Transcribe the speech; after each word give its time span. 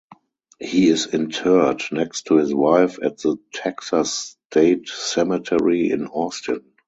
He 0.59 0.89
is 0.89 1.13
interred 1.13 1.83
next 1.91 2.23
to 2.23 2.37
his 2.37 2.55
wife 2.55 2.97
at 3.03 3.19
the 3.19 3.37
Texas 3.53 4.35
State 4.49 4.87
Cemetery 4.89 5.91
in 5.91 6.07
Austin. 6.07 6.65